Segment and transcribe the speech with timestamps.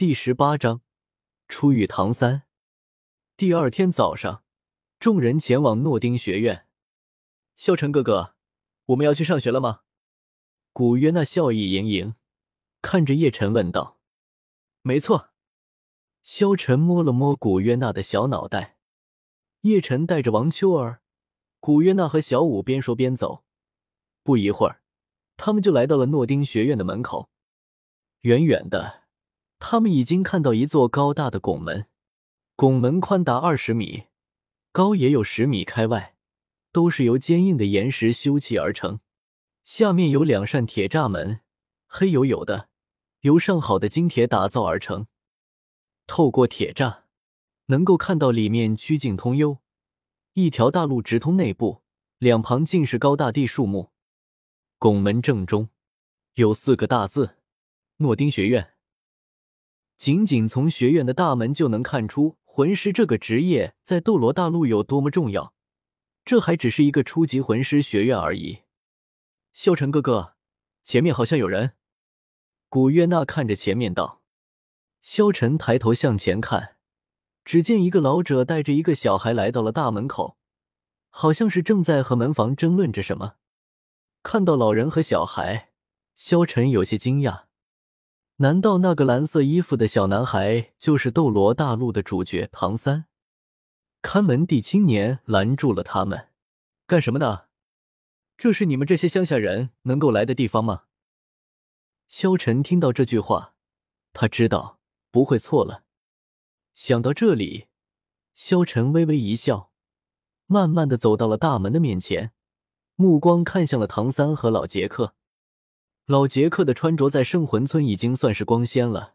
[0.00, 0.80] 第十八章
[1.46, 2.44] 初遇唐三。
[3.36, 4.42] 第二天早上，
[4.98, 6.66] 众人前往诺丁学院。
[7.54, 8.34] 萧晨哥哥，
[8.86, 9.82] 我们要去上学了吗？
[10.72, 12.14] 古约娜笑意盈盈，
[12.80, 14.00] 看着叶晨问道
[14.80, 15.32] ：“没错。”
[16.24, 18.78] 萧晨摸了摸古约娜的小脑袋。
[19.60, 21.02] 叶晨带着王秋儿、
[21.58, 23.44] 古约娜和小舞边说边走。
[24.22, 24.80] 不一会儿，
[25.36, 27.28] 他们就来到了诺丁学院的门口。
[28.22, 28.99] 远远的。
[29.60, 31.86] 他们已经看到一座高大的拱门，
[32.56, 34.06] 拱门宽达二十米，
[34.72, 36.16] 高也有十米开外，
[36.72, 39.00] 都是由坚硬的岩石修砌而成。
[39.62, 41.40] 下面有两扇铁栅门，
[41.86, 42.70] 黑黝黝的，
[43.20, 45.06] 由上好的金铁打造而成。
[46.06, 47.02] 透过铁栅，
[47.66, 49.58] 能够看到里面曲径通幽，
[50.32, 51.82] 一条大路直通内部，
[52.18, 53.92] 两旁尽是高大地树木。
[54.78, 55.68] 拱门正中
[56.34, 57.36] 有四个大字：
[57.98, 58.72] 诺丁学院。
[60.00, 65.52] 仅仅从学院的大门就能看出魂师这个职业在斗罗大陆有多么重要。
[66.24, 68.60] 这还只是一个初级魂师学院而已。
[69.52, 70.36] 萧晨哥哥，
[70.82, 71.72] 前面好像有人。
[72.70, 74.22] 古月娜看着前面道。
[75.02, 76.76] 萧晨抬头向前看，
[77.44, 80.38] 只见一个老者带着一个小孩来到了大门口，
[81.10, 83.34] 好像是正在和门房争论着什么。
[84.22, 85.72] 看到老人和小孩，
[86.14, 87.49] 萧晨有些惊讶。
[88.42, 93.04] 难道那个蓝色衣服的小男孩就是斗罗大陆的主角唐三？
[94.00, 96.28] 看门弟青年拦住了他们
[96.88, 97.42] ：“干什么呢？
[98.38, 100.84] 这是你们这些乡下人能够来的地方吗？”
[102.08, 103.52] 萧晨听到这句话，
[104.14, 104.78] 他知道
[105.10, 105.84] 不会错了。
[106.72, 107.66] 想到这里，
[108.32, 109.70] 萧晨微微一笑，
[110.46, 112.32] 慢慢的走到了大门的面前，
[112.94, 115.14] 目光看向了唐三和老杰克。
[116.10, 119.14] 老杰克的穿着在圣魂村已经算是光鲜了，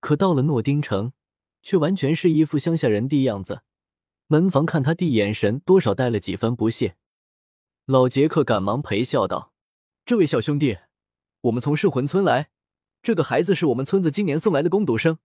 [0.00, 1.12] 可到了诺丁城，
[1.60, 3.60] 却完全是一副乡下人的样子。
[4.28, 6.96] 门房看他的眼神，多少带了几分不屑。
[7.84, 9.52] 老杰克赶忙陪笑道
[10.06, 10.78] ：“这位小兄弟，
[11.42, 12.48] 我们从圣魂村来，
[13.02, 15.18] 这个孩子是我们村子今年送来的攻读生。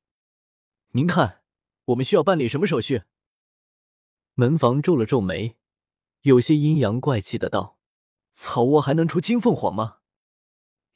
[0.91, 1.43] 您看，
[1.85, 3.03] 我们需要办理什么手续？”
[4.35, 5.55] 门房皱了皱眉，
[6.23, 7.77] 有些阴阳怪气的道
[8.31, 9.98] ：“草窝还能出金凤凰吗？”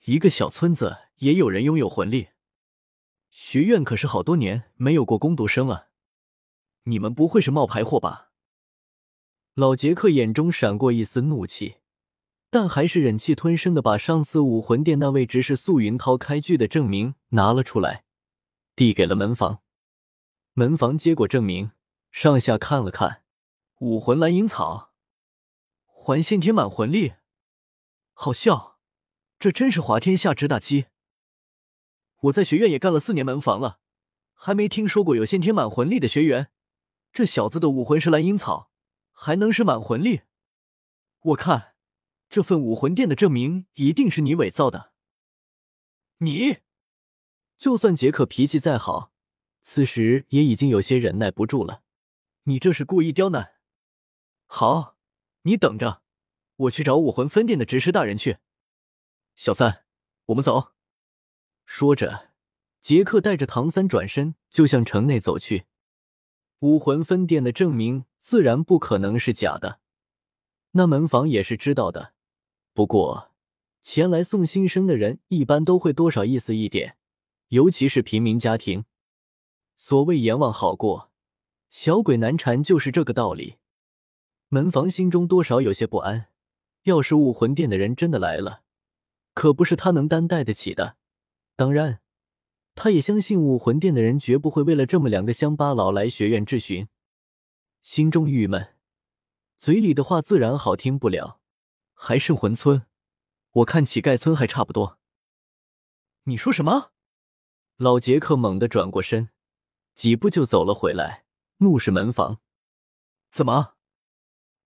[0.05, 2.27] 一个小村子也有人拥有魂力，
[3.29, 5.87] 学院可是好多年没有过攻读生了。
[6.83, 8.31] 你们不会是冒牌货吧？
[9.53, 11.77] 老杰克眼中闪过一丝怒气，
[12.49, 18.03] 但还是忍气吞声的把上次武魂殿那位执事素云涛开具的证明拿了出来，
[18.75, 19.61] 递给了门房。
[20.51, 21.71] 门房接过证明，
[22.11, 23.23] 上下看了看，
[23.79, 24.91] 武魂蓝银草，
[25.85, 27.13] 还先天满魂力，
[28.11, 28.72] 好笑。
[29.43, 30.85] 这真是滑天下之大稽！
[32.21, 33.81] 我在学院也干了四年门房了，
[34.31, 36.49] 还没听说过有先天满魂力的学员。
[37.11, 38.71] 这小子的武魂是蓝银草，
[39.11, 40.21] 还能是满魂力？
[41.19, 41.73] 我看
[42.29, 44.93] 这份武魂殿的证明一定是你伪造的。
[46.19, 46.59] 你，
[47.57, 49.11] 就算杰克脾气再好，
[49.61, 51.83] 此时也已经有些忍耐不住了。
[52.43, 53.55] 你这是故意刁难？
[54.45, 54.95] 好，
[55.41, 56.01] 你等着，
[56.55, 58.37] 我去找武魂分店的执事大人去。
[59.35, 59.83] 小三，
[60.25, 60.73] 我们走。
[61.65, 62.29] 说着，
[62.81, 65.65] 杰克带着唐三转身就向城内走去。
[66.59, 69.79] 武魂分店的证明自然不可能是假的，
[70.71, 72.13] 那门房也是知道的。
[72.73, 73.31] 不过，
[73.81, 76.97] 前来送新生的人一般都会多少意思一点，
[77.49, 78.85] 尤其是平民家庭。
[79.75, 81.11] 所谓阎王好过，
[81.69, 83.57] 小鬼难缠，就是这个道理。
[84.49, 86.27] 门房心中多少有些不安，
[86.83, 88.62] 要是武魂殿的人真的来了。
[89.33, 90.97] 可不是他能担待得起的。
[91.55, 92.01] 当然，
[92.75, 96.87] 他也相信武魂殿的人绝不会为了这么两个乡巴佬来学院质询。
[97.81, 98.75] 心中郁闷，
[99.57, 101.39] 嘴里的话自然好听不了。
[101.93, 102.85] 还圣魂村，
[103.51, 104.99] 我看乞丐村还差不多。
[106.23, 106.91] 你说什么？
[107.77, 109.29] 老杰克猛地转过身，
[109.93, 111.25] 几步就走了回来，
[111.57, 112.39] 怒视门房
[113.29, 113.75] ：“怎么，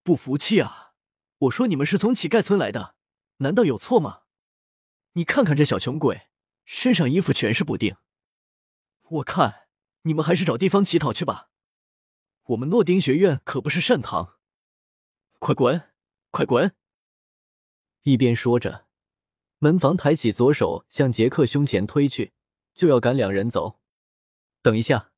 [0.03, 0.93] 不服气啊？
[1.39, 2.95] 我说你们是从乞丐村来的，
[3.37, 4.21] 难道有错吗？”
[5.17, 6.27] 你看看这小穷鬼，
[6.63, 7.95] 身上衣服全是补丁。
[9.09, 9.67] 我看
[10.03, 11.49] 你们还是找地方乞讨去吧。
[12.49, 14.37] 我们诺丁学院可不是善堂。
[15.39, 15.89] 快滚，
[16.29, 16.75] 快滚！
[18.03, 18.85] 一边说着，
[19.57, 22.33] 门房抬起左手向杰克胸前推去，
[22.75, 23.79] 就要赶两人走。
[24.61, 25.11] 等一下！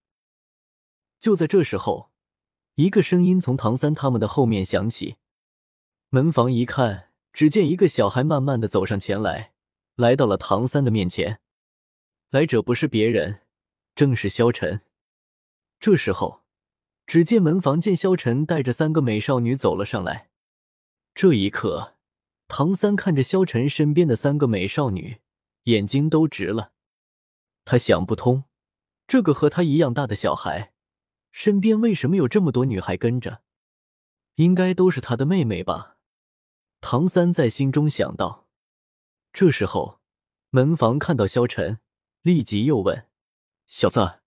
[1.20, 2.10] 就在这时候，
[2.76, 5.18] 一个声音从唐三他们的后面响起。
[6.08, 9.52] 门房一看，只见一个小孩慢慢的走上前来。
[10.00, 11.42] 来到了唐三的面前，
[12.30, 13.42] 来者不是别人，
[13.96, 14.80] 正是萧晨。
[15.78, 16.44] 这时候，
[17.06, 20.30] 只见门房见萧晨带着三个美少女走了上来。
[21.14, 21.98] 这一刻，
[22.48, 25.18] 唐三看着萧晨身边的三个美少女，
[25.64, 26.72] 眼睛都直了。
[27.66, 28.46] 他想不通，
[29.06, 30.72] 这个和他一样大的小孩，
[31.34, 33.42] 身边为什么有这么多女孩跟着？
[34.36, 35.98] 应该都是他的妹妹吧？
[36.80, 38.46] 唐三在心中想到。
[39.32, 40.00] 这时候，
[40.50, 41.80] 门房看到萧晨，
[42.22, 43.08] 立即又问
[43.68, 44.22] ：“小子，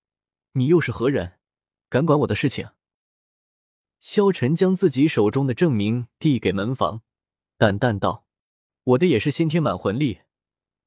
[0.53, 1.39] 你又是何人？
[1.89, 2.71] 敢管我的事情？”
[3.99, 7.03] 萧晨将自己手中的证明递给门房，
[7.59, 8.27] 淡淡道
[8.85, 10.23] ：“我的也是先天满魂力，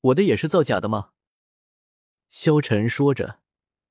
[0.02, 1.12] 我的也是造假的吗？”
[2.30, 3.40] 萧晨说着，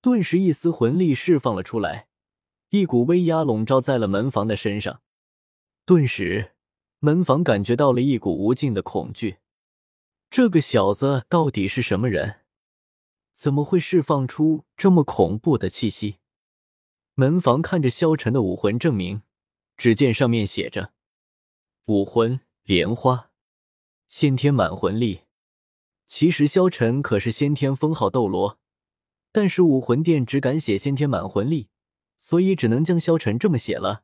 [0.00, 2.08] 顿时一丝魂力释放了出来，
[2.70, 5.00] 一股威压笼罩在了门房的身上。
[5.86, 6.54] 顿时，
[6.98, 9.38] 门房感觉到了一股无尽的恐惧。
[10.36, 12.40] 这个小子到底是什么人？
[13.32, 16.16] 怎么会释放出这么恐怖的气息？
[17.14, 19.22] 门房看着萧晨的武魂证明，
[19.76, 20.92] 只见上面写着
[21.86, 23.30] “武魂莲花，
[24.08, 25.20] 先天满魂力”。
[26.04, 28.58] 其实萧晨可是先天封号斗罗，
[29.30, 31.68] 但是武魂殿只敢写先天满魂力，
[32.16, 34.02] 所以只能将萧晨这么写了。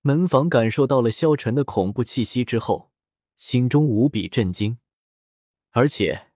[0.00, 2.90] 门房感受到了萧晨的恐怖气息之后，
[3.36, 4.78] 心中无比震惊。
[5.76, 6.28] 而且，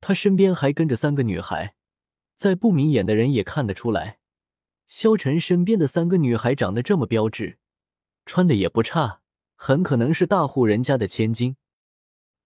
[0.00, 1.74] 他身边还跟着三个女孩，
[2.34, 4.20] 在不明眼的人也看得出来，
[4.86, 7.58] 萧晨身边的三个女孩长得这么标致，
[8.24, 9.20] 穿的也不差，
[9.54, 11.58] 很可能是大户人家的千金。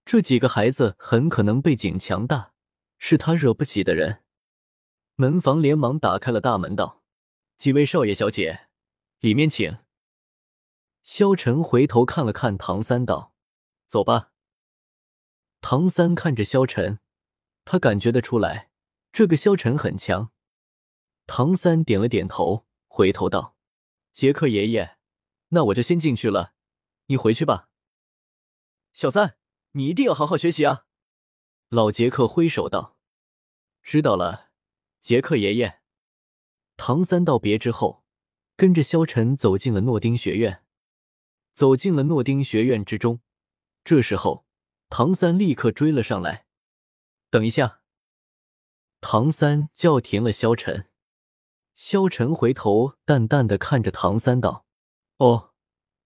[0.05, 2.53] 这几个孩子很可能背景强大，
[2.99, 4.25] 是他惹不起的人。
[5.14, 7.05] 门房连忙打开了大门，道
[7.56, 8.67] ：“几位少爷小姐，
[9.20, 9.79] 里面请。”
[11.05, 13.35] 萧晨回头看了看唐三，道
[13.87, 14.30] ：“走吧。”
[15.72, 16.99] 唐三看着萧晨，
[17.64, 18.70] 他感觉得出来，
[19.12, 20.32] 这个萧晨很强。
[21.28, 23.55] 唐三点了点头，回头道
[24.12, 24.96] ：“杰克爷爷，
[25.50, 26.55] 那我就先进去了，
[27.06, 27.69] 你回去吧。”
[28.93, 29.37] 小三，
[29.70, 30.87] 你一定要好好学习啊！
[31.69, 32.96] 老杰克挥手道
[33.81, 34.50] ：“知道了，
[35.00, 35.82] 杰克爷爷。”
[36.76, 38.02] 唐三道别之后，
[38.56, 40.64] 跟着萧晨走进了诺丁学院，
[41.52, 43.20] 走进了诺丁学院之中。
[43.84, 44.50] 这时候。
[44.91, 46.47] 唐三立刻追了上来，
[47.31, 47.81] 等一下！
[49.01, 50.91] 唐三叫停了萧晨。
[51.77, 54.67] 萧晨回头淡淡的看着唐三道
[55.19, 55.55] ：“哦，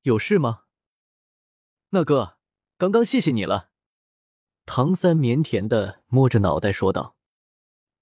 [0.02, 0.64] 有事吗？”
[1.90, 2.36] 那哥，
[2.76, 3.70] 刚刚谢谢你了。
[4.66, 7.16] 唐三腼腆的摸着脑袋说道：“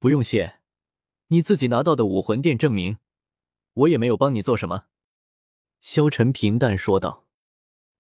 [0.00, 0.60] 不用谢，
[1.28, 2.98] 你自己拿到的武魂殿证明，
[3.74, 4.86] 我也没有帮你做什么。”
[5.80, 7.28] 萧晨平淡说道。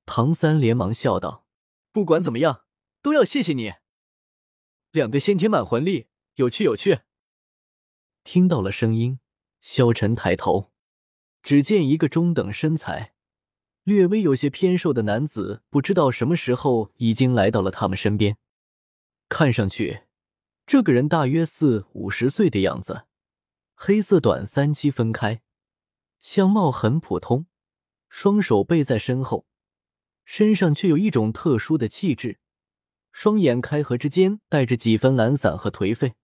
[0.04, 1.46] 唐三连忙笑道
[1.92, 2.61] ：“不管怎么样。”
[3.02, 3.72] 都要谢谢你，
[4.92, 6.06] 两个先天满魂力，
[6.36, 7.00] 有趣有趣。
[8.22, 9.18] 听到了声音，
[9.60, 10.70] 萧晨抬头，
[11.42, 13.12] 只见一个中等身材、
[13.82, 18.38] 略微有些偏瘦的男子，不知道什么时候已经来到了他们身边。
[19.28, 20.04] 看上去，
[20.64, 23.06] 这个人大约四五十岁的样子，
[23.74, 25.42] 黑色短三七分开，
[26.20, 27.46] 相貌很普通，
[28.08, 29.48] 双手背在身后，
[30.24, 32.38] 身上却有一种特殊的气质。
[33.12, 36.14] 双眼开合之间带着几分懒散和颓废。